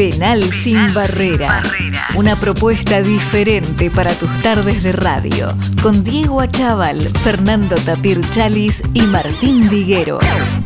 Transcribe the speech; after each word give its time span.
Penal, 0.00 0.42
sin, 0.50 0.94
barrera. 0.94 1.62
Una 2.16 2.34
propuesta 2.34 3.02
diferente 3.02 3.90
para 3.90 4.14
tus 4.14 4.30
tardes 4.42 4.82
de 4.82 4.92
radio. 4.92 5.54
Con 5.82 6.02
Diego 6.02 6.40
Achával, 6.40 7.02
Fernando 7.18 7.76
Tapir 7.76 8.18
Chalis 8.30 8.82
y 8.94 9.02
Martín 9.02 9.68
Diguero. 9.68 10.18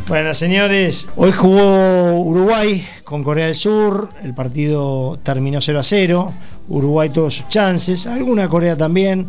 Bueno, 0.06 0.32
señores, 0.34 1.08
hoy 1.16 1.32
jugó 1.32 2.16
Uruguay 2.20 2.86
con 3.02 3.24
Corea 3.24 3.46
del 3.46 3.56
Sur. 3.56 4.10
El 4.22 4.34
partido 4.34 5.18
terminó 5.24 5.60
0 5.60 5.80
a 5.80 5.82
0. 5.82 6.32
Uruguay 6.68 7.08
tuvo 7.08 7.28
sus 7.28 7.48
chances. 7.48 8.06
Alguna 8.06 8.48
Corea 8.48 8.76
también. 8.76 9.26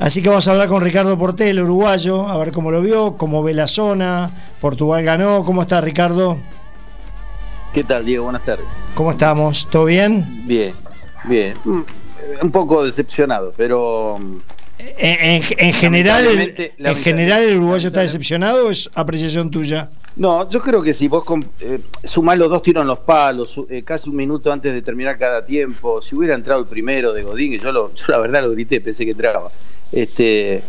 Así 0.00 0.22
que 0.22 0.28
vamos 0.28 0.48
a 0.48 0.50
hablar 0.50 0.66
con 0.66 0.82
Ricardo 0.82 1.16
Portel, 1.16 1.60
uruguayo, 1.60 2.28
a 2.28 2.36
ver 2.36 2.50
cómo 2.50 2.72
lo 2.72 2.82
vio, 2.82 3.16
cómo 3.16 3.44
ve 3.44 3.54
la 3.54 3.68
zona. 3.68 4.28
Portugal 4.60 5.04
ganó. 5.04 5.44
¿Cómo 5.44 5.62
está, 5.62 5.80
Ricardo? 5.80 6.36
¿Qué 7.76 7.84
tal, 7.84 8.06
Diego? 8.06 8.24
Buenas 8.24 8.42
tardes. 8.42 8.64
¿Cómo 8.94 9.10
estamos? 9.10 9.68
¿Todo 9.68 9.84
bien? 9.84 10.24
Bien, 10.46 10.72
bien. 11.24 11.52
Mm, 11.62 11.80
Un 12.40 12.50
poco 12.50 12.82
decepcionado, 12.82 13.52
pero 13.54 14.16
En, 14.96 15.42
en 15.58 15.72
general, 15.74 16.26
el, 16.26 16.72
en 16.78 16.96
general, 16.96 17.42
¿el 17.42 17.58
uruguayo 17.58 17.88
está 17.88 18.00
decepcionado 18.00 18.68
o 18.68 18.70
es 18.70 18.90
apreciación 18.94 19.50
tuya? 19.50 19.90
no, 20.16 20.48
yo 20.48 20.62
creo 20.62 20.82
que 20.82 20.94
si 20.94 21.06
vos 21.06 21.22
eh, 21.60 21.78
sumás 22.02 22.38
los 22.38 22.48
dos 22.48 22.62
tiros 22.62 22.80
en 22.80 22.88
los 22.88 23.00
palos, 23.00 23.60
eh, 23.68 23.82
casi 23.82 24.08
un 24.08 24.16
minuto 24.16 24.50
antes 24.50 24.72
de 24.72 24.80
terminar 24.80 25.18
cada 25.18 25.44
tiempo, 25.44 26.00
si 26.00 26.14
hubiera 26.16 26.34
entrado 26.34 26.62
el 26.62 26.66
primero 26.66 27.12
de 27.12 27.24
Godín, 27.24 27.52
que 27.52 27.58
yo, 27.58 27.72
lo, 27.72 27.92
yo 27.94 28.04
la 28.08 28.16
verdad 28.20 28.42
lo 28.44 28.52
grité, 28.52 28.80
pensé 28.80 29.04
que 29.04 29.10
entraba, 29.10 29.50
este, 29.92 30.54
eh, 30.54 30.62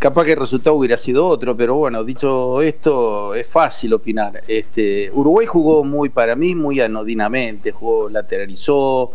capaz 0.00 0.24
que 0.24 0.32
el 0.32 0.38
resultado 0.38 0.76
hubiera 0.76 0.96
sido 0.96 1.26
otro, 1.26 1.56
pero 1.56 1.76
bueno, 1.76 2.02
dicho 2.02 2.60
esto, 2.60 3.34
es 3.34 3.46
fácil 3.46 3.94
opinar. 3.94 4.42
Este, 4.48 5.10
Uruguay 5.12 5.46
jugó 5.46 5.84
muy, 5.84 6.08
para 6.08 6.34
mí, 6.34 6.54
muy 6.54 6.80
anodinamente, 6.80 7.70
jugó, 7.70 8.08
lateralizó, 8.08 9.12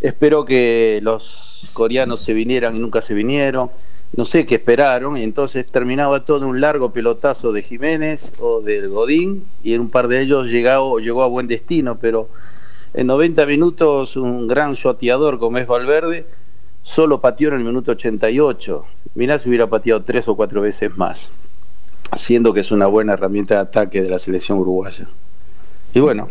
esperó 0.00 0.44
que 0.44 1.00
los 1.02 1.68
coreanos 1.74 2.20
se 2.20 2.32
vinieran 2.32 2.74
y 2.74 2.78
nunca 2.78 3.02
se 3.02 3.14
vinieron. 3.14 3.70
No 4.16 4.24
sé 4.24 4.44
qué 4.46 4.56
esperaron, 4.56 5.16
y 5.16 5.22
entonces 5.22 5.66
terminaba 5.66 6.24
todo 6.24 6.46
un 6.46 6.60
largo 6.60 6.92
pelotazo 6.92 7.52
de 7.52 7.62
Jiménez 7.62 8.32
o 8.40 8.60
del 8.60 8.88
Godín, 8.88 9.44
y 9.62 9.76
un 9.76 9.90
par 9.90 10.08
de 10.08 10.22
ellos 10.22 10.48
llegó, 10.48 10.98
llegó 10.98 11.22
a 11.22 11.28
buen 11.28 11.46
destino, 11.46 11.98
pero 12.00 12.28
en 12.94 13.06
90 13.06 13.46
minutos 13.46 14.16
un 14.16 14.48
gran 14.48 14.72
shoteador 14.72 15.38
como 15.38 15.58
es 15.58 15.66
Valverde 15.66 16.26
solo 16.82 17.20
pateó 17.20 17.48
en 17.48 17.54
el 17.60 17.64
minuto 17.64 17.92
88. 17.92 18.84
Mirá 19.14 19.38
si 19.38 19.48
hubiera 19.48 19.66
pateado 19.68 20.02
tres 20.02 20.28
o 20.28 20.36
cuatro 20.36 20.60
veces 20.60 20.96
más, 20.96 21.28
siendo 22.16 22.52
que 22.52 22.60
es 22.60 22.70
una 22.70 22.86
buena 22.86 23.12
herramienta 23.14 23.54
de 23.54 23.60
ataque 23.60 24.02
de 24.02 24.10
la 24.10 24.18
selección 24.18 24.58
uruguaya. 24.58 25.06
Y 25.94 26.00
bueno, 26.00 26.28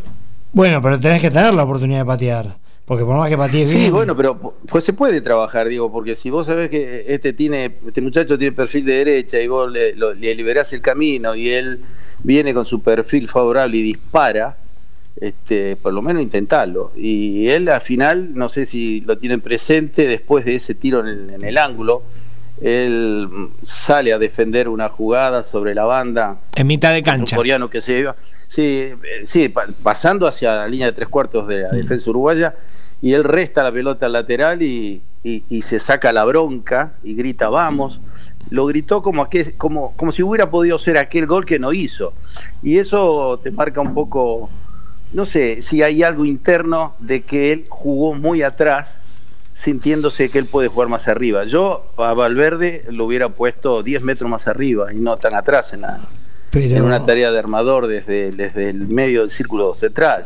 Bueno, 0.53 0.81
pero 0.81 0.99
tenés 0.99 1.21
que 1.21 1.29
tener 1.29 1.53
la 1.53 1.63
oportunidad 1.63 1.99
de 1.99 2.05
patear. 2.05 2.57
Porque 2.85 3.05
por 3.05 3.15
más 3.17 3.29
que 3.29 3.37
patees 3.37 3.71
bien. 3.71 3.85
Sí, 3.85 3.91
bueno, 3.91 4.15
pero 4.15 4.39
pues 4.67 4.83
se 4.83 4.93
puede 4.93 5.21
trabajar, 5.21 5.67
digo, 5.67 5.91
porque 5.91 6.15
si 6.15 6.31
vos 6.31 6.47
sabés 6.47 6.71
que 6.71 7.05
este 7.07 7.33
tiene, 7.33 7.75
este 7.85 8.01
muchacho 8.01 8.35
tiene 8.35 8.51
perfil 8.55 8.83
de 8.85 8.93
derecha 8.93 9.39
y 9.39 9.47
vos 9.47 9.71
le, 9.71 9.93
lo- 9.95 10.15
le 10.15 10.33
liberás 10.33 10.73
el 10.73 10.81
camino 10.81 11.35
y 11.35 11.49
él 11.51 11.83
viene 12.23 12.51
con 12.51 12.65
su 12.65 12.81
perfil 12.81 13.27
favorable 13.27 13.77
y 13.77 13.83
dispara, 13.83 14.57
este, 15.21 15.75
por 15.75 15.93
lo 15.93 16.01
menos 16.01 16.21
intentarlo. 16.21 16.91
Y 16.95 17.47
él 17.49 17.67
al 17.69 17.81
final, 17.81 18.33
no 18.35 18.49
sé 18.49 18.65
si 18.65 19.01
lo 19.01 19.17
tienen 19.17 19.41
presente, 19.41 20.07
después 20.07 20.45
de 20.45 20.55
ese 20.55 20.75
tiro 20.75 20.99
en 21.01 21.07
el, 21.07 21.29
en 21.31 21.43
el 21.43 21.57
ángulo, 21.57 22.03
él 22.61 23.27
sale 23.63 24.13
a 24.13 24.17
defender 24.19 24.67
una 24.69 24.89
jugada 24.89 25.43
sobre 25.43 25.73
la 25.75 25.85
banda, 25.85 26.37
En 26.55 26.67
mitad 26.67 26.91
de 26.91 26.99
un 26.99 27.03
cancha. 27.03 27.35
coreano 27.35 27.69
que 27.69 27.81
se 27.81 27.99
iba, 27.99 28.15
sí, 28.47 28.61
eh, 28.63 28.97
sí, 29.23 29.49
pa- 29.49 29.65
pasando 29.83 30.27
hacia 30.27 30.55
la 30.55 30.67
línea 30.67 30.87
de 30.87 30.93
tres 30.93 31.07
cuartos 31.07 31.47
de 31.47 31.61
la 31.61 31.69
defensa 31.69 32.09
uruguaya, 32.09 32.55
y 33.01 33.13
él 33.13 33.23
resta 33.23 33.63
la 33.63 33.71
pelota 33.71 34.07
al 34.07 34.11
lateral 34.13 34.61
y, 34.61 35.01
y- 35.23 35.43
y 35.49 35.61
se 35.61 35.79
saca 35.79 36.11
la 36.11 36.25
bronca 36.25 36.93
y 37.01 37.13
grita 37.13 37.47
vamos. 37.47 37.99
Lo 38.49 38.65
gritó 38.65 39.01
como, 39.01 39.23
aquel- 39.25 39.55
como, 39.55 39.93
como 39.95 40.11
si 40.11 40.21
hubiera 40.23 40.49
podido 40.49 40.77
ser 40.79 40.97
aquel 40.97 41.27
gol 41.27 41.45
que 41.45 41.59
no 41.59 41.71
hizo. 41.71 42.13
Y 42.61 42.77
eso 42.77 43.39
te 43.41 43.51
marca 43.51 43.79
un 43.79 43.93
poco, 43.93 44.49
no 45.13 45.25
sé, 45.25 45.61
si 45.61 45.81
hay 45.81 46.03
algo 46.03 46.25
interno 46.25 46.95
de 46.99 47.21
que 47.21 47.51
él 47.51 47.65
jugó 47.69 48.13
muy 48.13 48.43
atrás, 48.43 48.97
sintiéndose 49.53 50.29
que 50.29 50.39
él 50.39 50.45
puede 50.45 50.67
jugar 50.69 50.87
más 50.87 51.07
arriba. 51.07 51.43
Yo 51.45 51.85
a 51.97 52.13
Valverde 52.13 52.85
lo 52.89 53.05
hubiera 53.05 53.29
puesto 53.29 53.83
10 53.83 54.03
metros 54.03 54.29
más 54.29 54.47
arriba 54.47 54.93
y 54.93 54.97
no 54.97 55.17
tan 55.17 55.33
atrás 55.33 55.73
en 55.73 55.81
la, 55.81 55.99
pero, 56.51 56.75
en 56.75 56.83
una 56.83 57.05
tarea 57.05 57.31
de 57.31 57.39
armador 57.39 57.87
desde, 57.87 58.31
desde 58.31 58.69
el 58.69 58.87
medio 58.87 59.21
del 59.21 59.29
círculo 59.29 59.75
central. 59.75 60.25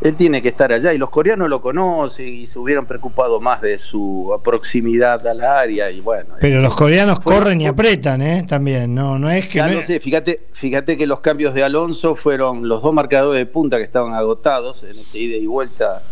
Él 0.00 0.14
tiene 0.14 0.40
que 0.40 0.48
estar 0.48 0.72
allá 0.72 0.92
y 0.94 0.98
los 0.98 1.10
coreanos 1.10 1.48
lo 1.48 1.60
conocen 1.60 2.28
y 2.28 2.46
se 2.46 2.58
hubieran 2.60 2.86
preocupado 2.86 3.40
más 3.40 3.60
de 3.60 3.80
su 3.80 4.38
proximidad 4.44 5.26
al 5.26 5.40
área 5.42 5.90
y 5.90 6.00
bueno. 6.00 6.36
pero 6.40 6.60
los 6.60 6.76
coreanos 6.76 7.18
Fue- 7.20 7.34
corren 7.34 7.60
y 7.60 7.66
apretan, 7.66 8.22
¿eh? 8.22 8.44
También. 8.48 8.94
No, 8.94 9.18
no 9.18 9.28
es 9.28 9.48
que. 9.48 9.58
Ya 9.58 9.66
no 9.66 9.72
no 9.74 9.80
es- 9.80 9.86
sé, 9.86 9.98
fíjate, 9.98 10.40
fíjate 10.52 10.96
que 10.96 11.06
los 11.08 11.18
cambios 11.18 11.52
de 11.52 11.64
Alonso 11.64 12.14
fueron 12.14 12.68
los 12.68 12.80
dos 12.82 12.94
marcadores 12.94 13.38
de 13.40 13.46
punta 13.46 13.76
que 13.78 13.82
estaban 13.82 14.14
agotados 14.14 14.84
en 14.84 14.98
ese 15.00 15.18
ida 15.18 15.36
y 15.36 15.46
vuelta. 15.46 16.02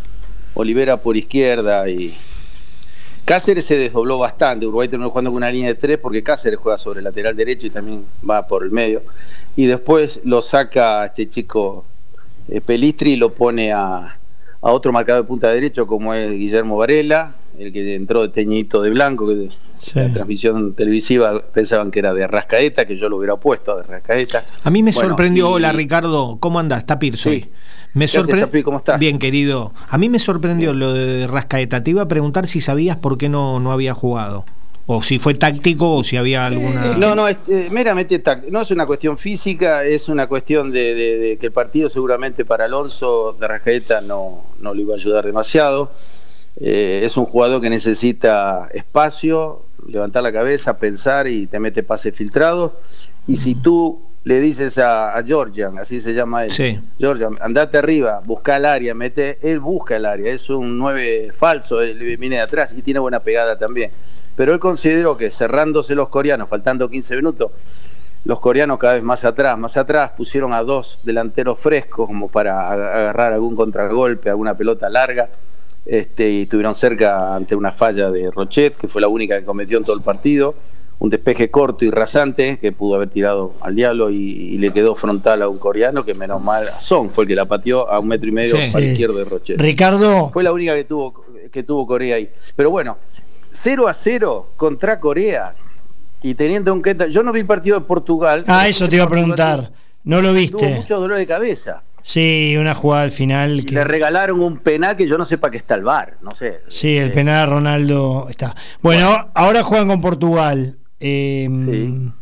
Olivera 0.55 0.97
por 0.97 1.17
izquierda 1.17 1.89
y 1.89 2.17
Cáceres 3.25 3.67
se 3.67 3.77
desdobló 3.77 4.19
bastante. 4.19 4.67
Uruguay 4.67 4.89
terminó 4.89 5.11
jugando 5.11 5.31
con 5.31 5.37
una 5.37 5.51
línea 5.51 5.69
de 5.69 5.75
tres 5.75 5.99
porque 5.99 6.23
Cáceres 6.23 6.59
juega 6.59 6.79
sobre 6.79 6.99
el 7.01 7.05
lateral 7.05 7.37
derecho 7.37 7.67
y 7.67 7.71
también 7.71 8.05
va 8.29 8.47
por 8.49 8.65
el 8.65 8.71
medio. 8.71 9.03
Y 9.55 9.67
después 9.67 10.21
lo 10.25 10.43
saca 10.43 11.05
este 11.07 11.29
chico 11.29 11.85
eh, 12.49 12.61
Pelistri 12.61 13.17
lo 13.17 13.33
pone 13.33 13.73
a, 13.73 14.17
a 14.63 14.71
otro 14.73 14.93
marcador 14.93 15.23
de 15.23 15.29
punta 15.29 15.49
derecho 15.53 15.87
como 15.87 16.15
es 16.15 16.31
Guillermo 16.31 16.77
Varela, 16.77 17.35
el 17.59 17.73
que 17.73 17.95
entró 17.95 18.23
de 18.23 18.29
teñito 18.29 18.83
de 18.83 18.91
blanco, 18.91 19.27
que 19.29 19.49
Sí. 19.79 19.93
la 20.01 20.11
transmisión 20.11 20.73
televisiva 20.75 21.43
pensaban 21.53 21.91
que 21.91 21.99
era 21.99 22.15
de 22.15 22.27
Rascaeta, 22.27 22.87
que 22.87 22.97
yo 22.97 23.09
lo 23.11 23.19
hubiera 23.19 23.37
puesto 23.37 23.77
de 23.77 23.83
Rascaeta. 23.85 24.45
A 24.65 24.71
mí 24.71 24.83
me 24.83 24.91
Bueno, 24.91 25.09
sorprendió, 25.11 25.51
y- 25.51 25.53
hola 25.53 25.71
Ricardo, 25.71 26.39
¿cómo 26.41 26.59
andás? 26.59 26.87
Tapir 26.87 27.17
soy. 27.17 27.41
Sí. 27.43 27.51
Me 27.93 28.07
¿Qué 28.07 28.19
haces, 28.19 28.27
sorpre- 28.31 28.41
Tapir? 28.41 28.65
¿Cómo 28.65 28.79
estás? 28.79 28.99
Bien, 28.99 29.19
querido. 29.19 29.73
A 29.89 29.99
mí 29.99 30.09
me 30.09 30.19
sorprendió 30.19 30.73
lo 30.73 30.93
de 30.95 31.27
Rascaeta. 31.27 31.85
Te 31.85 31.91
iba 31.91 32.03
a 32.03 32.09
preguntar 32.09 32.47
si 32.47 32.61
sabías 32.63 32.97
por 32.97 33.17
qué 33.19 33.29
no, 33.29 33.61
no 33.61 33.71
había 33.71 33.93
jugado. 33.95 34.45
O 34.89 35.03
si 35.03 35.19
fue 35.19 35.35
táctico 35.35 35.97
o 35.97 36.05
si 36.05 36.17
había 36.17 36.47
alguna. 36.47 36.97
No, 36.97 37.15
no, 37.17 37.27
es 37.27 37.37
eh, 37.49 37.69
meramente 37.73 38.19
táctico. 38.21 38.53
No 38.53 38.63
es 38.63 38.71
una 38.71 38.87
cuestión 38.87 39.19
física, 39.19 39.85
es 39.85 40.09
una 40.09 40.29
cuestión 40.29 40.71
de, 40.71 40.95
de- 40.95 41.19
de 41.19 41.37
que 41.39 41.47
el 41.47 41.53
partido 41.53 41.91
seguramente 41.91 42.45
para 42.45 42.67
Alonso 42.67 43.37
de 43.41 43.49
Rascaeta 43.49 44.01
no, 44.01 44.45
no 44.61 44.75
le 44.75 44.83
iba 44.83 44.95
a 44.95 44.97
ayudar 44.97 45.25
demasiado. 45.27 45.91
Eh, 46.61 47.03
es 47.05 47.17
un 47.17 47.27
jugador 47.27 47.61
que 47.61 47.69
necesita 47.69 48.69
espacio, 48.73 49.65
levantar 49.89 50.23
la 50.23 50.33
cabeza, 50.33 50.79
pensar 50.79 51.27
y 51.27 51.47
te 51.49 51.59
mete 51.59 51.83
pases 51.83 52.15
filtrados. 52.15 52.73
Y 53.27 53.37
si 53.39 53.57
tú 53.57 54.01
le 54.23 54.41
dices 54.41 54.79
a, 54.79 55.17
a 55.17 55.23
Georgian, 55.25 55.79
así 55.79 56.01
se 56.01 56.13
llama 56.15 56.45
él, 56.45 56.53
Sí. 56.53 56.79
Georgian, 56.99 57.37
andate 57.41 57.79
arriba, 57.79 58.21
busca 58.25 58.57
el 58.57 58.65
área, 58.65 58.95
mete, 58.95 59.39
él 59.43 59.61
busca 59.61 59.97
el 59.97 60.07
área, 60.07 60.33
es 60.33 60.49
un 60.49 60.79
9 60.79 61.33
falso, 61.37 61.81
él 61.81 61.99
viene 62.17 62.37
de 62.37 62.43
atrás 62.43 62.73
y 62.77 62.83
tiene 62.83 63.01
buena 63.01 63.21
pegada 63.21 63.57
también. 63.59 63.91
Pero 64.37 64.53
él 64.53 64.59
consideró 64.61 65.17
que 65.17 65.31
cerrándose 65.31 65.95
los 65.95 66.09
coreanos, 66.09 66.49
faltando 66.49 66.89
15 66.89 67.17
minutos, 67.17 67.51
los 68.25 68.41
coreanos 68.41 68.79
cada 68.79 68.95
vez 68.95 69.03
más 69.03 69.25
atrás, 69.25 69.57
más 69.59 69.77
atrás, 69.77 70.13
pusieron 70.17 70.53
a 70.53 70.63
dos 70.63 70.99
delanteros 71.05 71.59
frescos 71.59 72.07
como 72.07 72.29
para 72.29 72.69
ag- 72.71 72.95
agarrar 72.95 73.33
algún 73.33 73.57
contragolpe, 73.57 74.29
alguna 74.31 74.57
pelota 74.57 74.89
larga, 74.89 75.29
este, 75.87 76.29
y 76.31 76.43
estuvieron 76.43 76.75
cerca 76.75 77.35
ante 77.37 77.55
una 77.55 77.71
falla 77.73 78.11
de 78.11 78.31
Rochet, 78.31 78.77
que 78.77 78.89
fue 78.89 79.01
la 79.01 79.09
única 79.09 79.39
que 79.39 79.45
cometió 79.45 79.79
en 79.79 79.85
todo 79.85 79.95
el 79.97 80.03
partido, 80.03 80.55
un 80.99 81.11
despeje 81.11 81.51
corto 81.51 81.85
y 81.85 81.91
rasante 81.91 82.59
que 82.59 82.73
pudo 82.73 82.97
haber 82.97 83.11
tirado 83.11 83.53
al 83.61 83.75
diablo 83.77 84.11
y, 84.11 84.17
y 84.17 84.59
le 84.59 84.73
quedó 84.73 84.95
frontal 84.97 85.43
a 85.43 85.49
un 85.49 85.59
coreano 85.59 86.05
que 86.05 86.15
menos 86.15 86.43
mal, 86.43 86.69
Son 86.79 87.11
fue 87.11 87.25
el 87.25 87.29
que 87.29 87.37
la 87.37 87.45
pateó 87.45 87.89
a 87.89 88.01
un 88.01 88.09
metro 88.09 88.29
y 88.29 88.33
medio 88.33 88.57
Sí. 88.57 88.73
para 88.73 88.85
Sí. 88.85 88.91
izquierdo 88.93 89.19
de 89.19 89.25
Rochet. 89.27 89.61
Ricardo, 89.61 90.31
Fue 90.31 90.43
la 90.43 90.53
única 90.53 90.75
que 90.75 90.85
tuvo, 90.85 91.23
que 91.53 91.63
tuvo 91.63 91.87
Corea 91.87 92.17
ahí. 92.17 92.29
Pero 92.57 92.71
bueno, 92.71 92.97
0 93.57 93.89
a 93.89 93.95
0 93.95 94.53
contra 94.57 95.01
Corea. 95.01 95.55
Y 96.23 96.35
teniendo 96.35 96.73
en 96.73 96.83
cuenta, 96.83 97.07
yo 97.07 97.23
no 97.23 97.33
vi 97.33 97.41
el 97.41 97.47
partido 97.47 97.79
de 97.81 97.87
Portugal. 97.87 98.45
ah, 98.47 98.69
eso 98.69 98.89
te 98.89 98.97
iba 98.97 99.05
a 99.05 99.09
preguntar. 99.09 99.71
¿No 100.05 100.21
lo 100.21 100.29
Tuvo 100.29 100.39
viste? 100.39 100.69
mucho 100.77 101.01
dolor 101.01 101.19
de 101.19 101.27
cabeza. 101.27 101.83
Sí, 102.03 102.57
una 102.59 102.75
jugada 102.75 103.03
al 103.03 103.11
final. 103.13 103.59
Y 103.59 103.65
que- 103.65 103.75
le 103.75 103.83
regalaron 103.85 104.41
un 104.41 104.59
penal 104.59 104.97
que 104.97 105.09
yo 105.09 105.19
no 105.19 105.25
sé 105.25 105.39
para 105.39 105.51
qué 105.51 105.57
está 105.57 105.75
el 105.75 105.83
bar. 105.83 106.17
No 106.23 106.33
sé. 106.35 106.61
Sí, 106.69 106.97
el 106.97 107.09
Eh, 107.09 107.13
penal 107.15 107.47
de 107.49 107.55
Ronaldo 107.55 108.27
está. 108.31 108.55
Bueno, 108.83 109.29
ahora 109.35 109.63
juegan 109.65 109.89
con 109.89 110.01
Portugal. 110.01 110.77
eh, 111.01 111.47
Sí. 111.51 112.13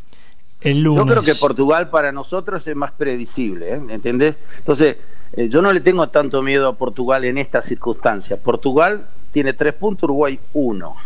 El 0.62 0.80
lunes. 0.80 1.04
Yo 1.04 1.10
creo 1.10 1.22
que 1.22 1.34
Portugal 1.34 1.90
para 1.90 2.10
nosotros 2.10 2.66
es 2.66 2.74
más 2.74 2.90
predecible, 2.92 3.74
¿eh? 3.74 3.80
¿entendés? 3.90 4.36
Entonces, 4.58 4.96
eh, 5.34 5.48
yo 5.50 5.60
no 5.60 5.72
le 5.74 5.80
tengo 5.80 6.08
tanto 6.08 6.40
miedo 6.42 6.66
a 6.68 6.74
Portugal 6.76 7.22
en 7.24 7.36
estas 7.36 7.66
circunstancias. 7.66 8.40
Portugal 8.42 9.06
tiene 9.30 9.52
tres 9.52 9.74
puntos, 9.74 10.04
Uruguay 10.04 10.40
uno. 10.54 10.96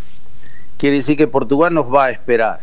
Quiere 0.79 0.97
decir 0.97 1.17
que 1.17 1.27
Portugal 1.27 1.75
nos 1.75 1.93
va 1.93 2.07
a 2.07 2.11
esperar. 2.11 2.61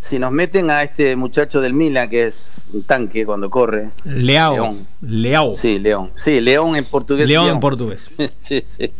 si 0.00 0.18
nos 0.18 0.32
meten 0.32 0.68
a 0.68 0.82
este 0.82 1.14
muchacho 1.14 1.60
del 1.60 1.72
Milan, 1.72 2.10
que 2.10 2.26
es 2.26 2.66
un 2.72 2.82
tanque 2.82 3.24
cuando 3.24 3.48
corre. 3.48 3.88
Leao. 4.04 4.54
León. 4.54 4.86
Leao. 5.00 5.54
Sí, 5.54 5.78
León. 5.78 6.10
Sí, 6.16 6.40
León 6.40 6.74
en 6.74 6.84
portugués. 6.84 7.28
León 7.28 7.46
en 7.48 7.60
portugués. 7.60 8.10
sí, 8.36 8.64
sí. 8.66 8.92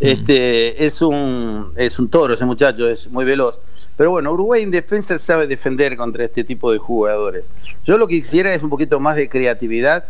Este, 0.00 0.84
es 0.84 1.02
un 1.02 1.72
es 1.76 1.98
un 1.98 2.08
toro 2.08 2.34
ese 2.34 2.44
muchacho, 2.44 2.90
es 2.90 3.08
muy 3.08 3.24
veloz. 3.24 3.60
Pero 3.96 4.10
bueno, 4.10 4.32
Uruguay 4.32 4.62
en 4.62 4.70
defensa 4.70 5.18
sabe 5.18 5.46
defender 5.46 5.96
contra 5.96 6.24
este 6.24 6.42
tipo 6.42 6.72
de 6.72 6.78
jugadores. 6.78 7.48
Yo 7.84 7.98
lo 7.98 8.08
que 8.08 8.20
quisiera 8.20 8.52
es 8.52 8.62
un 8.62 8.70
poquito 8.70 8.98
más 8.98 9.14
de 9.14 9.28
creatividad 9.28 10.04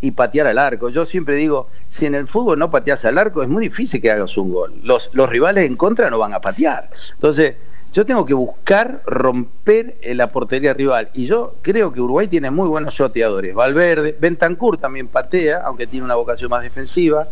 y 0.00 0.10
patear 0.12 0.46
al 0.46 0.58
arco. 0.58 0.90
Yo 0.90 1.06
siempre 1.06 1.36
digo, 1.36 1.68
si 1.90 2.06
en 2.06 2.14
el 2.14 2.26
fútbol 2.26 2.58
no 2.58 2.70
pateas 2.70 3.04
al 3.04 3.18
arco, 3.18 3.42
es 3.42 3.48
muy 3.48 3.64
difícil 3.64 4.00
que 4.00 4.10
hagas 4.10 4.36
un 4.36 4.52
gol. 4.52 4.74
Los, 4.82 5.10
los 5.12 5.28
rivales 5.28 5.64
en 5.64 5.76
contra 5.76 6.10
no 6.10 6.18
van 6.18 6.34
a 6.34 6.40
patear. 6.40 6.90
Entonces, 7.14 7.54
yo 7.92 8.04
tengo 8.04 8.26
que 8.26 8.34
buscar 8.34 9.00
romper 9.06 9.96
la 10.02 10.28
portería 10.28 10.74
rival. 10.74 11.08
Y 11.14 11.24
yo 11.24 11.54
creo 11.62 11.94
que 11.94 12.00
Uruguay 12.02 12.28
tiene 12.28 12.50
muy 12.50 12.68
buenos 12.68 12.94
shoteadores. 12.94 13.54
Valverde, 13.54 14.14
Bentancur 14.20 14.76
también 14.76 15.08
patea, 15.08 15.62
aunque 15.64 15.86
tiene 15.86 16.04
una 16.04 16.14
vocación 16.14 16.50
más 16.50 16.62
defensiva. 16.62 17.26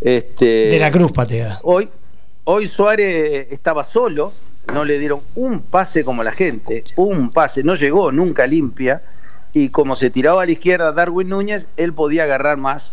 Este, 0.00 0.44
de 0.44 0.78
la 0.80 0.90
Cruz 0.90 1.12
patea. 1.12 1.60
Hoy, 1.62 1.88
hoy 2.42 2.66
Suárez 2.66 3.46
estaba 3.50 3.84
solo, 3.84 4.32
no 4.72 4.84
le 4.84 4.98
dieron 4.98 5.20
un 5.36 5.62
pase 5.62 6.04
como 6.04 6.24
la 6.24 6.32
gente, 6.32 6.82
un 6.96 7.30
pase, 7.30 7.62
no 7.62 7.76
llegó 7.76 8.10
nunca 8.10 8.48
limpia. 8.48 9.02
Y 9.52 9.70
como 9.70 9.96
se 9.96 10.10
tiraba 10.10 10.42
a 10.42 10.46
la 10.46 10.52
izquierda 10.52 10.92
Darwin 10.92 11.28
Núñez, 11.28 11.66
él 11.76 11.92
podía 11.92 12.24
agarrar 12.24 12.56
más 12.56 12.92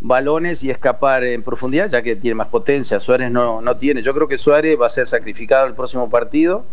balones 0.00 0.62
y 0.62 0.70
escapar 0.70 1.24
en 1.24 1.42
profundidad, 1.42 1.90
ya 1.90 2.02
que 2.02 2.14
tiene 2.16 2.34
más 2.36 2.48
potencia. 2.48 3.00
Suárez 3.00 3.30
no, 3.30 3.60
no 3.60 3.76
tiene. 3.76 4.02
Yo 4.02 4.14
creo 4.14 4.28
que 4.28 4.38
Suárez 4.38 4.76
va 4.80 4.86
a 4.86 4.90
ser 4.90 5.06
sacrificado 5.06 5.66
el 5.66 5.74
próximo 5.74 6.08
partido. 6.10 6.64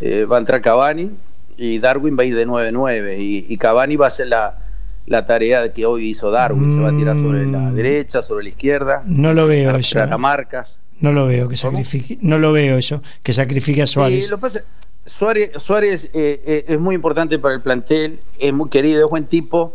Eh, 0.00 0.24
va 0.24 0.36
a 0.36 0.40
entrar 0.40 0.60
Cavani 0.60 1.10
y 1.56 1.78
Darwin 1.78 2.16
va 2.18 2.22
a 2.22 2.26
ir 2.26 2.36
de 2.36 2.46
9-9. 2.46 3.18
Y, 3.18 3.46
y, 3.48 3.56
Cavani 3.58 3.96
va 3.96 4.06
a 4.06 4.08
hacer 4.08 4.28
la, 4.28 4.58
la 5.06 5.26
tarea 5.26 5.72
que 5.72 5.84
hoy 5.86 6.10
hizo 6.10 6.30
Darwin. 6.30 6.76
Se 6.76 6.80
va 6.80 6.90
a 6.90 6.96
tirar 6.96 7.16
sobre 7.16 7.46
la 7.46 7.58
Mm. 7.58 7.74
derecha, 7.74 8.22
sobre 8.22 8.44
la 8.44 8.50
izquierda. 8.50 9.02
No 9.06 9.34
lo 9.34 9.46
veo 9.46 9.74
a 9.74 10.18
marcas. 10.18 10.78
No 11.00 11.12
lo 11.12 11.26
veo 11.26 11.48
que 11.48 11.56
sacrifique. 11.56 12.18
No 12.20 12.38
lo 12.38 12.52
veo 12.52 12.76
eso, 12.76 13.02
que 13.22 13.32
sacrifique 13.32 13.82
a 13.82 13.86
Suárez. 13.86 14.26
Sí, 14.26 14.30
lo 14.30 14.38
pasa- 14.38 14.60
Suárez, 15.10 15.50
Suárez 15.56 16.04
eh, 16.14 16.40
eh, 16.46 16.64
es 16.68 16.80
muy 16.80 16.94
importante 16.94 17.38
para 17.38 17.54
el 17.54 17.60
plantel, 17.60 18.20
es 18.38 18.52
muy 18.52 18.70
querido, 18.70 19.04
es 19.04 19.10
buen 19.10 19.26
tipo, 19.26 19.74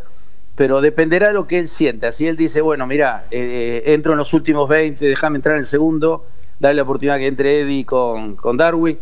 pero 0.56 0.80
dependerá 0.82 1.28
de 1.28 1.34
lo 1.34 1.46
que 1.46 1.60
él 1.60 1.68
sienta. 1.68 2.12
Si 2.14 2.26
él 2.26 2.38
dice, 2.38 2.62
bueno, 2.62 2.88
mira, 2.88 3.26
eh, 3.32 3.84
entro 3.88 4.14
en 4.14 4.18
los 4.18 4.34
últimos 4.34 4.70
20, 4.70 5.06
déjame 5.06 5.36
entrar 5.36 5.56
en 5.56 5.60
el 5.60 5.66
segundo, 5.66 6.26
darle 6.60 6.78
la 6.78 6.84
oportunidad 6.84 7.18
que 7.18 7.28
entre 7.28 7.60
Eddie 7.62 7.86
con, 7.86 8.38
con 8.38 8.56
Darwin, 8.56 8.98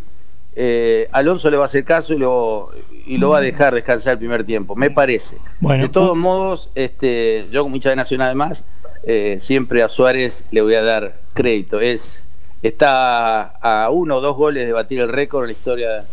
eh, 0.55 1.07
Alonso 1.11 1.49
le 1.51 1.57
va 1.57 1.63
a 1.63 1.65
hacer 1.65 1.83
caso 1.83 2.13
y 2.13 2.17
lo, 2.17 2.71
y 3.05 3.17
lo 3.17 3.29
va 3.29 3.37
a 3.37 3.41
dejar 3.41 3.75
descansar 3.75 4.13
el 4.13 4.19
primer 4.19 4.43
tiempo, 4.43 4.75
me 4.75 4.89
parece. 4.89 5.37
Bueno, 5.59 5.83
de 5.83 5.89
todos 5.89 6.17
modos, 6.17 6.71
este, 6.73 7.45
yo 7.51 7.63
como 7.63 7.75
hincha 7.75 7.91
de 7.91 7.95
Nacional 7.95 8.27
además, 8.27 8.63
eh, 9.03 9.37
siempre 9.39 9.83
a 9.83 9.87
Suárez 9.87 10.43
le 10.51 10.61
voy 10.61 10.75
a 10.75 10.81
dar 10.81 11.15
crédito. 11.33 11.79
Es, 11.79 12.22
está 12.63 13.41
a 13.61 13.89
uno 13.91 14.17
o 14.17 14.21
dos 14.21 14.35
goles 14.35 14.65
de 14.65 14.71
batir 14.73 14.99
el 14.99 15.09
récord 15.09 15.43
en 15.43 15.47
la 15.47 15.51
historia 15.53 16.05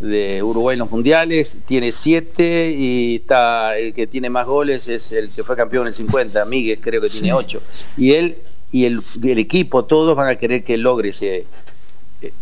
de 0.00 0.42
Uruguay 0.42 0.74
en 0.74 0.80
los 0.80 0.90
mundiales, 0.90 1.54
tiene 1.68 1.92
siete 1.92 2.74
y 2.76 3.16
está 3.16 3.76
el 3.78 3.94
que 3.94 4.08
tiene 4.08 4.30
más 4.30 4.46
goles 4.46 4.88
es 4.88 5.12
el 5.12 5.30
que 5.30 5.44
fue 5.44 5.54
campeón 5.54 5.82
en 5.84 5.88
el 5.88 5.94
50, 5.94 6.44
Miguel 6.46 6.78
creo 6.80 7.00
que 7.00 7.08
tiene 7.08 7.32
ocho. 7.32 7.62
Y 7.96 8.12
él 8.12 8.36
y 8.72 8.86
el, 8.86 9.00
el 9.22 9.38
equipo, 9.38 9.84
todos 9.84 10.16
van 10.16 10.28
a 10.28 10.36
querer 10.36 10.64
que 10.64 10.76
logre 10.78 11.10
ese, 11.10 11.44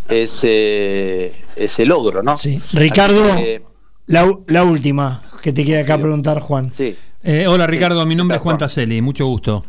ese, 0.09 1.33
ese 1.57 1.85
logro, 1.85 2.23
¿no? 2.23 2.37
Sí. 2.37 2.61
Ricardo, 2.73 3.23
que, 3.37 3.63
la, 4.07 4.33
la 4.47 4.65
última 4.65 5.23
que 5.43 5.53
te 5.53 5.65
quiere 5.65 5.81
acá 5.81 5.97
Sí. 5.97 6.03
preguntar, 6.03 6.41
Juan. 6.41 6.73
sí. 6.75 6.97
Eh, 7.23 7.47
hola 7.47 7.67
Ricardo, 7.67 8.07
mi 8.07 8.15
nombre 8.15 8.39
es 8.39 8.43
Juan 8.43 8.55
Juan. 8.55 8.59
Taselli, 8.67 9.03
mucho 9.03 9.27
gusto. 9.27 9.63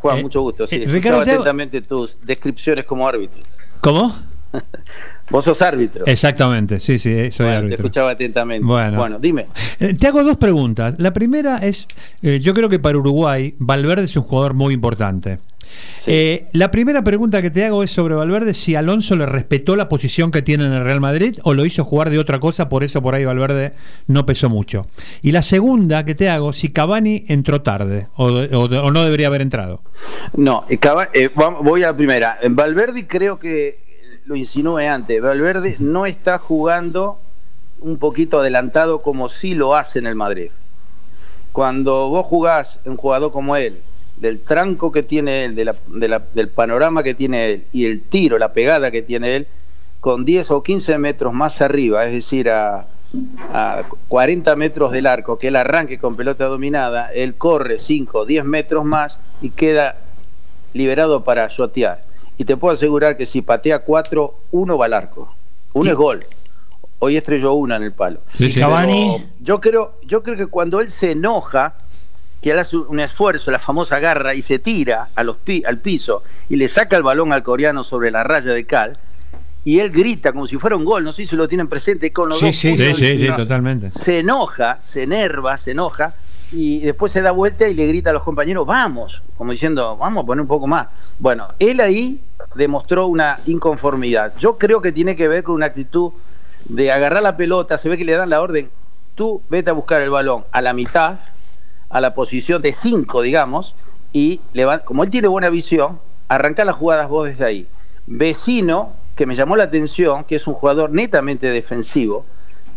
Juan, 0.00 0.18
Eh, 0.18 0.22
mucho 0.22 0.40
gusto. 0.42 0.66
Sí, 0.66 0.76
eh, 0.76 0.84
escuchaba 0.84 1.20
Ricardo, 1.20 1.32
atentamente 1.32 1.80
tus 1.82 2.18
descripciones 2.24 2.84
como 2.84 3.06
árbitro. 3.08 3.40
¿Cómo? 3.80 4.14
Vos 5.30 5.44
sos 5.44 5.60
árbitro. 5.60 6.06
Exactamente, 6.06 6.80
sí, 6.80 6.98
sí, 6.98 7.10
eh, 7.10 7.30
soy 7.30 7.46
Bueno, 7.46 7.52
te 7.52 7.56
árbitro. 7.66 7.76
escuchaba 7.86 8.10
atentamente. 8.12 8.64
Bueno. 8.66 9.18
dime. 9.18 9.46
Eh, 9.78 9.94
Te 9.94 10.06
hago 10.06 10.24
dos 10.24 10.36
preguntas. 10.36 10.94
La 10.98 11.12
primera 11.12 11.58
es, 11.58 11.86
eh, 12.22 12.40
yo 12.40 12.54
creo 12.54 12.68
que 12.68 12.78
para 12.78 12.96
Uruguay, 12.96 13.54
Valverde 13.58 14.04
es 14.04 14.16
un 14.16 14.22
jugador 14.22 14.54
muy 14.54 14.72
importante. 14.74 15.38
Eh, 16.06 16.46
la 16.52 16.70
primera 16.70 17.02
pregunta 17.02 17.42
que 17.42 17.50
te 17.50 17.64
hago 17.64 17.82
es 17.82 17.90
sobre 17.90 18.14
Valverde, 18.14 18.54
si 18.54 18.74
Alonso 18.74 19.14
le 19.16 19.26
respetó 19.26 19.76
la 19.76 19.88
posición 19.88 20.30
que 20.30 20.40
tiene 20.42 20.64
en 20.64 20.72
el 20.72 20.84
Real 20.84 21.00
Madrid 21.00 21.38
o 21.44 21.52
lo 21.54 21.66
hizo 21.66 21.84
jugar 21.84 22.08
de 22.10 22.18
otra 22.18 22.40
cosa, 22.40 22.68
por 22.68 22.82
eso 22.84 23.02
por 23.02 23.14
ahí 23.14 23.24
Valverde 23.24 23.72
no 24.06 24.24
pesó 24.24 24.48
mucho. 24.48 24.86
Y 25.22 25.32
la 25.32 25.42
segunda 25.42 26.04
que 26.04 26.14
te 26.14 26.30
hago, 26.30 26.52
si 26.52 26.70
Cavani 26.70 27.24
entró 27.28 27.60
tarde 27.62 28.08
o, 28.16 28.26
o- 28.26 28.64
o 28.84 28.90
no 28.90 29.04
debería 29.04 29.26
haber 29.26 29.42
entrado. 29.42 29.82
No, 30.34 30.64
eh, 30.68 30.78
Cava- 30.78 31.08
eh, 31.12 31.28
vamos- 31.34 31.62
voy 31.62 31.82
a 31.82 31.88
la 31.88 31.96
primera. 31.96 32.38
En 32.42 32.56
Valverde 32.56 33.06
creo 33.06 33.38
que 33.38 33.78
lo 34.24 34.36
insinué 34.36 34.88
antes. 34.88 35.20
Valverde 35.20 35.76
no 35.78 36.06
está 36.06 36.38
jugando 36.38 37.20
un 37.80 37.98
poquito 37.98 38.40
adelantado 38.40 39.02
como 39.02 39.28
sí 39.28 39.54
lo 39.54 39.74
hace 39.76 39.98
en 39.98 40.06
el 40.06 40.14
Madrid. 40.14 40.50
Cuando 41.52 42.08
vos 42.08 42.26
jugás 42.26 42.78
un 42.84 42.96
jugador 42.96 43.32
como 43.32 43.56
él, 43.56 43.80
del 44.20 44.40
tranco 44.40 44.90
que 44.92 45.02
tiene 45.02 45.44
él, 45.44 45.54
de 45.54 45.64
la- 45.64 45.76
de 45.88 46.08
la- 46.08 46.22
del 46.34 46.48
panorama 46.48 47.02
que 47.02 47.14
tiene 47.14 47.50
él 47.50 47.64
y 47.72 47.84
el 47.86 48.02
tiro, 48.02 48.38
la 48.38 48.52
pegada 48.52 48.90
que 48.90 49.02
tiene 49.02 49.36
él, 49.36 49.46
con 50.00 50.24
10 50.24 50.50
o 50.50 50.62
15 50.62 50.98
metros 50.98 51.32
más 51.34 51.60
arriba, 51.60 52.04
es 52.06 52.12
decir, 52.12 52.50
a, 52.50 52.86
a 53.52 53.82
40 54.08 54.54
metros 54.56 54.92
del 54.92 55.06
arco, 55.06 55.38
que 55.38 55.48
él 55.48 55.56
arranque 55.56 55.98
con 55.98 56.14
pelota 56.16 56.44
dominada, 56.46 57.10
él 57.12 57.34
corre 57.34 57.78
5 57.78 58.20
o 58.20 58.24
10 58.26 58.44
metros 58.44 58.84
más 58.84 59.18
y 59.40 59.50
queda 59.50 59.96
liberado 60.74 61.24
para 61.24 61.48
shotear. 61.48 62.02
Y 62.36 62.44
te 62.44 62.56
puedo 62.56 62.74
asegurar 62.74 63.16
que 63.16 63.26
si 63.26 63.42
patea 63.42 63.80
4, 63.80 64.34
uno 64.52 64.78
va 64.78 64.86
al 64.86 64.92
arco. 64.94 65.34
Uno 65.72 65.90
es 65.90 65.96
gol. 65.96 66.26
Hoy 67.00 67.16
estrelló 67.16 67.52
una 67.54 67.76
en 67.76 67.82
el 67.84 67.92
palo. 67.92 68.20
Sí, 68.36 68.50
sí. 68.52 68.60
Yo 69.40 69.60
creo, 69.60 69.94
yo 70.04 70.22
creo 70.22 70.36
que 70.36 70.46
cuando 70.46 70.80
él 70.80 70.90
se 70.90 71.12
enoja, 71.12 71.74
que 72.40 72.50
él 72.52 72.58
hace 72.58 72.76
un 72.76 73.00
esfuerzo, 73.00 73.50
la 73.50 73.58
famosa 73.58 73.98
garra, 73.98 74.34
y 74.34 74.42
se 74.42 74.58
tira 74.58 75.08
a 75.14 75.24
los 75.24 75.36
pi- 75.38 75.64
al 75.66 75.78
piso 75.78 76.22
y 76.48 76.56
le 76.56 76.68
saca 76.68 76.96
el 76.96 77.02
balón 77.02 77.32
al 77.32 77.42
coreano 77.42 77.82
sobre 77.84 78.10
la 78.10 78.22
raya 78.24 78.52
de 78.52 78.64
cal, 78.64 78.96
y 79.64 79.80
él 79.80 79.90
grita 79.90 80.32
como 80.32 80.46
si 80.46 80.56
fuera 80.56 80.76
un 80.76 80.84
gol, 80.84 81.02
no 81.04 81.12
sé 81.12 81.26
si 81.26 81.34
lo 81.36 81.48
tienen 81.48 81.66
presente 81.68 82.12
con 82.12 82.28
los 82.28 82.38
Sí, 82.38 82.46
dos 82.46 82.56
sí, 82.56 82.76
Sí, 82.76 82.94
sí, 82.94 83.18
sí, 83.18 83.32
totalmente. 83.36 83.90
se 83.90 84.20
enoja, 84.20 84.78
se 84.82 85.02
enerva, 85.02 85.56
se 85.58 85.72
enoja 85.72 86.14
y 86.52 86.78
después 86.80 87.12
se 87.12 87.20
da 87.20 87.32
vuelta 87.32 87.68
y 87.68 87.74
le 87.74 87.86
grita 87.86 88.10
a 88.10 88.12
los 88.14 88.22
compañeros, 88.22 88.66
vamos, 88.66 89.20
como 89.36 89.52
diciendo, 89.52 89.96
vamos 89.98 90.22
a 90.22 90.26
poner 90.26 90.40
un 90.42 90.48
poco 90.48 90.66
más. 90.66 90.86
Bueno, 91.18 91.48
él 91.58 91.80
ahí 91.80 92.20
demostró 92.54 93.06
una 93.08 93.40
inconformidad. 93.46 94.32
Yo 94.38 94.56
creo 94.56 94.80
que 94.80 94.92
tiene 94.92 95.14
que 95.16 95.28
ver 95.28 95.42
con 95.42 95.56
una 95.56 95.66
actitud 95.66 96.12
de 96.64 96.90
agarrar 96.90 97.22
la 97.22 97.36
pelota, 97.36 97.76
se 97.76 97.88
ve 97.90 97.98
que 97.98 98.04
le 98.04 98.12
dan 98.12 98.30
la 98.30 98.40
orden, 98.40 98.70
tú 99.14 99.42
vete 99.50 99.68
a 99.70 99.74
buscar 99.74 100.00
el 100.00 100.08
balón 100.10 100.44
a 100.52 100.62
la 100.62 100.72
mitad, 100.72 101.16
a 101.90 102.00
la 102.00 102.14
posición 102.14 102.62
de 102.62 102.72
5, 102.72 103.22
digamos, 103.22 103.74
y 104.12 104.40
como 104.84 105.04
él 105.04 105.10
tiene 105.10 105.28
buena 105.28 105.50
visión, 105.50 106.00
arranca 106.28 106.64
las 106.64 106.76
jugadas 106.76 107.08
vos 107.08 107.28
desde 107.28 107.44
ahí. 107.44 107.66
Vecino, 108.06 108.92
que 109.16 109.26
me 109.26 109.34
llamó 109.34 109.56
la 109.56 109.64
atención, 109.64 110.24
que 110.24 110.36
es 110.36 110.46
un 110.46 110.54
jugador 110.54 110.90
netamente 110.90 111.50
defensivo, 111.50 112.24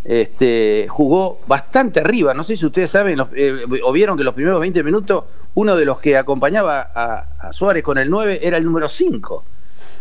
este, 0.03 0.87
jugó 0.89 1.39
bastante 1.47 1.99
arriba. 1.99 2.33
No 2.33 2.43
sé 2.43 2.57
si 2.57 2.65
ustedes 2.65 2.89
saben 2.89 3.19
eh, 3.35 3.65
o 3.83 3.91
vieron 3.91 4.17
que 4.17 4.23
los 4.23 4.33
primeros 4.33 4.59
20 4.59 4.83
minutos 4.83 5.25
uno 5.53 5.75
de 5.75 5.85
los 5.85 5.99
que 5.99 6.17
acompañaba 6.17 6.91
a, 6.95 7.53
Suárez 7.53 7.83
con 7.83 7.97
el 7.97 8.09
9 8.09 8.39
era 8.41 8.57
el 8.57 8.65
número 8.65 8.89
5. 8.89 9.43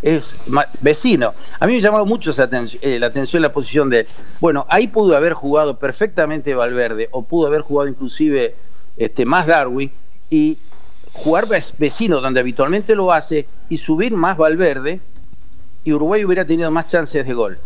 Es 0.02 0.36
vecino. 0.80 1.34
A 1.58 1.66
mí 1.66 1.74
me 1.74 1.80
llamó 1.80 2.06
mucho 2.06 2.30
eh, 2.30 2.98
la 2.98 3.06
atención 3.06 3.42
la 3.42 3.52
posición 3.52 3.90
de. 3.90 4.06
Bueno, 4.40 4.64
ahí 4.70 4.86
pudo 4.86 5.14
haber 5.14 5.34
jugado 5.34 5.78
perfectamente 5.78 6.54
Valverde 6.54 7.08
o 7.10 7.22
pudo 7.22 7.48
haber 7.48 7.60
jugado 7.60 7.90
inclusive 7.90 8.54
este, 9.00 9.24
más 9.24 9.46
Darwin 9.46 9.90
y 10.28 10.58
jugar 11.14 11.48
ve- 11.48 11.64
vecino 11.78 12.20
donde 12.20 12.38
habitualmente 12.40 12.94
lo 12.94 13.12
hace 13.12 13.46
y 13.70 13.78
subir 13.78 14.12
más 14.14 14.36
Valverde 14.36 15.00
y 15.84 15.92
Uruguay 15.94 16.22
hubiera 16.24 16.44
tenido 16.44 16.70
más 16.70 16.86
chances 16.86 17.26
de 17.26 17.32
gol. 17.32 17.58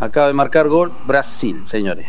Acaba 0.00 0.28
de 0.28 0.32
marcar 0.32 0.68
gol 0.68 0.90
Brasil, 1.06 1.62
señores. 1.66 2.06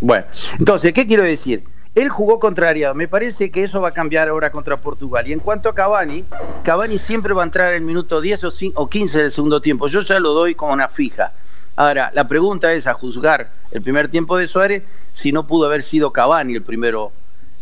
Bueno, 0.00 0.24
entonces, 0.58 0.92
¿qué 0.92 1.06
quiero 1.06 1.22
decir? 1.22 1.62
Él 1.94 2.08
jugó 2.08 2.40
contrariado. 2.40 2.92
Me 2.96 3.06
parece 3.06 3.52
que 3.52 3.62
eso 3.62 3.80
va 3.80 3.90
a 3.90 3.92
cambiar 3.92 4.28
ahora 4.28 4.50
contra 4.50 4.76
Portugal. 4.76 5.26
Y 5.28 5.32
en 5.32 5.38
cuanto 5.38 5.68
a 5.68 5.74
Cavani, 5.74 6.24
Cavani 6.64 6.98
siempre 6.98 7.32
va 7.32 7.42
a 7.42 7.46
entrar 7.46 7.68
en 7.70 7.76
el 7.76 7.82
minuto 7.82 8.20
10 8.20 8.42
o 8.44 8.50
cin- 8.50 8.72
o 8.74 8.90
15 8.90 9.18
del 9.22 9.30
segundo 9.32 9.60
tiempo. 9.62 9.86
Yo 9.86 10.00
ya 10.00 10.18
lo 10.18 10.30
doy 10.34 10.56
como 10.56 10.72
una 10.72 10.88
fija. 10.88 11.32
Ahora, 11.76 12.10
la 12.12 12.26
pregunta 12.26 12.72
es 12.72 12.88
a 12.88 12.94
juzgar 12.94 13.48
el 13.70 13.80
primer 13.80 14.08
tiempo 14.08 14.36
de 14.36 14.48
Suárez 14.48 14.82
si 15.12 15.30
no 15.30 15.46
pudo 15.46 15.66
haber 15.66 15.84
sido 15.84 16.10
Cavani 16.12 16.54
el 16.56 16.62
primero 16.62 17.12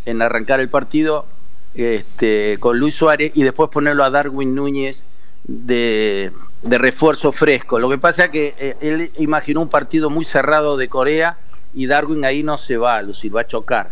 en 0.07 0.23
arrancar 0.23 0.61
el 0.61 0.69
partido 0.69 1.27
este, 1.75 2.57
con 2.61 2.79
Luis 2.79 2.95
Suárez 2.95 3.33
y 3.35 3.43
después 3.43 3.71
ponerlo 3.71 4.05
a 4.05 4.11
Darwin 4.11 4.55
Núñez 4.55 5.05
de, 5.45 6.31
de 6.63 6.79
refuerzo 6.79 7.33
fresco. 7.33 7.79
Lo 7.79 7.89
que 7.89 7.99
pasa 7.99 8.27
es 8.27 8.31
que 8.31 8.55
eh, 8.59 8.77
él 8.81 9.11
imaginó 9.19 9.63
un 9.63 9.69
partido 9.69 10.11
muy 10.11 10.25
cerrado 10.25 10.77
de 10.77 10.89
Corea 10.89 11.39
y 11.75 11.87
Darwin 11.87 12.25
ahí 12.25 12.43
no 12.43 12.59
se 12.59 12.77
va 12.77 12.97
a 12.97 13.03
lucir, 13.03 13.35
va 13.35 13.43
a 13.43 13.47
chocar. 13.47 13.91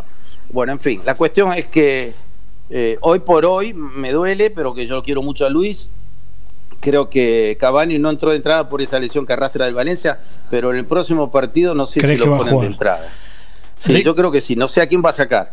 Bueno, 0.51 0.73
en 0.73 0.81
fin, 0.81 1.03
la 1.05 1.15
cuestión 1.15 1.53
es 1.53 1.67
que 1.67 2.13
eh, 2.71 2.99
hoy 3.01 3.21
por 3.21 3.45
hoy 3.47 3.73
me 3.73 4.13
duele, 4.13 4.51
pero 4.51 4.75
que 4.75 4.87
yo 4.87 5.03
quiero 5.03 5.23
mucho 5.23 5.47
a 5.47 5.51
Luis. 5.51 5.89
Creo 6.81 7.11
que 7.11 7.59
Cavani 7.61 7.99
no 7.99 8.09
entró 8.09 8.31
de 8.31 8.37
entrada 8.37 8.69
por 8.69 8.81
esa 8.81 8.99
lesión 8.99 9.27
que 9.27 9.33
arrastra 9.35 9.67
del 9.67 9.75
Valencia, 9.75 10.19
pero 10.51 10.71
en 10.71 10.79
el 10.79 10.87
próximo 10.87 11.31
partido 11.31 11.75
no 11.75 11.87
sé 11.87 12.01
si 12.01 12.17
lo 12.17 12.39
ponen 12.39 12.61
de 12.61 12.67
entrada. 12.67 13.13
Sí, 13.79 14.03
yo 14.03 14.15
creo 14.15 14.31
que 14.31 14.41
sí, 14.41 14.57
no 14.57 14.69
sé 14.69 14.81
a 14.81 14.87
quién 14.87 15.03
va 15.05 15.11
a 15.11 15.15
sacar. 15.15 15.53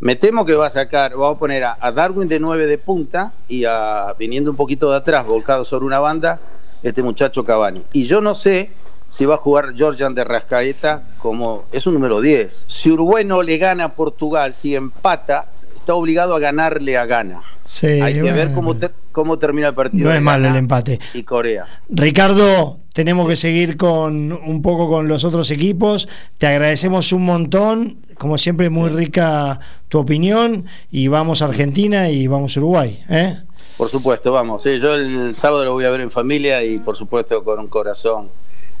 Me 0.00 0.14
temo 0.14 0.46
que 0.46 0.54
va 0.54 0.66
a 0.66 0.70
sacar, 0.70 1.20
va 1.20 1.30
a 1.30 1.34
poner 1.34 1.64
a, 1.64 1.92
Darwin 1.92 2.28
de 2.28 2.38
9 2.38 2.66
de 2.66 2.78
punta 2.78 3.32
y 3.48 3.64
a, 3.64 4.14
viniendo 4.18 4.50
un 4.50 4.56
poquito 4.56 4.90
de 4.90 4.96
atrás, 4.96 5.26
volcado 5.26 5.64
sobre 5.64 5.86
una 5.86 5.98
banda, 5.98 6.38
este 6.84 7.02
muchacho 7.02 7.44
Cavani. 7.44 7.82
Y 7.92 8.04
yo 8.04 8.20
no 8.20 8.36
sé 8.36 8.70
si 9.10 9.24
va 9.24 9.34
a 9.34 9.38
jugar 9.38 9.74
Georgian 9.74 10.14
de 10.14 10.22
Rascaeta 10.22 11.02
como 11.18 11.64
es 11.72 11.86
un 11.86 11.94
número 11.94 12.20
10. 12.20 12.64
Si 12.68 12.92
Uruguay 12.92 13.24
no 13.24 13.42
le 13.42 13.58
gana 13.58 13.84
a 13.84 13.94
Portugal, 13.94 14.54
si 14.54 14.76
empata, 14.76 15.46
está 15.74 15.94
obligado 15.94 16.36
a 16.36 16.38
ganarle 16.38 16.96
a 16.96 17.04
Gana. 17.04 17.42
Hay 17.82 18.14
que 18.14 18.32
ver 18.32 18.52
cómo, 18.54 18.76
cómo 19.10 19.38
termina 19.38 19.68
el 19.68 19.74
partido. 19.74 20.08
No 20.08 20.14
es 20.14 20.22
malo 20.22 20.48
el 20.48 20.56
empate. 20.56 20.98
Y 21.12 21.24
Corea. 21.24 21.66
Ricardo, 21.88 22.78
tenemos 22.98 23.28
que 23.28 23.36
seguir 23.36 23.76
con 23.76 24.32
un 24.32 24.60
poco 24.60 24.88
con 24.88 25.06
los 25.06 25.22
otros 25.22 25.52
equipos. 25.52 26.08
Te 26.36 26.48
agradecemos 26.48 27.12
un 27.12 27.24
montón. 27.24 27.98
Como 28.18 28.36
siempre, 28.38 28.70
muy 28.70 28.90
rica 28.90 29.60
tu 29.88 30.00
opinión. 30.00 30.64
Y 30.90 31.06
vamos 31.06 31.40
a 31.40 31.44
Argentina 31.44 32.10
y 32.10 32.26
vamos 32.26 32.56
a 32.56 32.58
Uruguay. 32.58 33.00
¿eh? 33.08 33.36
Por 33.76 33.88
supuesto, 33.88 34.32
vamos. 34.32 34.64
Yo 34.64 34.96
el 34.96 35.32
sábado 35.36 35.64
lo 35.64 35.74
voy 35.74 35.84
a 35.84 35.90
ver 35.90 36.00
en 36.00 36.10
familia 36.10 36.64
y 36.64 36.78
por 36.78 36.96
supuesto 36.96 37.44
con 37.44 37.60
un 37.60 37.68
corazón 37.68 38.30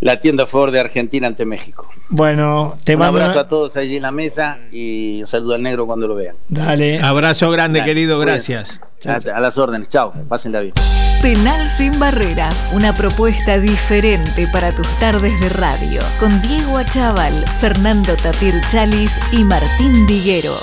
la 0.00 0.18
tienda 0.18 0.42
a 0.42 0.46
favor 0.46 0.72
de 0.72 0.80
Argentina 0.80 1.28
ante 1.28 1.44
México. 1.44 1.88
Bueno, 2.08 2.76
te 2.82 2.94
un 2.94 2.98
mando 2.98 3.20
abrazo 3.20 3.38
a 3.38 3.46
todos 3.46 3.76
allí 3.76 3.98
en 3.98 4.02
la 4.02 4.10
mesa 4.10 4.58
y 4.72 5.20
un 5.20 5.28
saludo 5.28 5.54
al 5.54 5.62
negro 5.62 5.86
cuando 5.86 6.08
lo 6.08 6.16
vean. 6.16 6.34
Dale. 6.48 6.98
Abrazo 6.98 7.52
grande, 7.52 7.84
querido, 7.84 8.18
gracias. 8.18 8.80
A, 9.06 9.40
las 9.40 9.58
órdenes, 9.58 9.88
chao, 9.88 10.12
pásenla 10.28 10.60
bien. 10.60 10.74
Penal 11.22 11.68
sin 11.68 11.98
barrera, 11.98 12.48
una 12.72 12.94
propuesta 12.94 13.58
diferente 13.58 14.48
para 14.52 14.74
tus 14.74 14.86
tardes 14.98 15.38
de 15.40 15.48
radio, 15.48 16.00
con 16.20 16.40
Diego 16.42 16.78
Achával, 16.78 17.44
Fernando 17.58 18.14
Tapir 18.16 18.54
Chalis 18.68 19.18
y 19.32 19.44
Martín 19.44 20.06
Viguero. 20.06 20.54